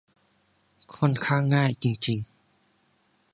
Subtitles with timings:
[0.95, 2.31] ค่อนข้างง่ายจริง ๆ